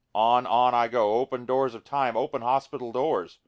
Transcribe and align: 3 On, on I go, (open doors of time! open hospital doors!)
3 0.15 0.19
On, 0.19 0.47
on 0.47 0.73
I 0.73 0.87
go, 0.87 1.13
(open 1.19 1.45
doors 1.45 1.75
of 1.75 1.83
time! 1.83 2.17
open 2.17 2.41
hospital 2.41 2.91
doors!) 2.91 3.37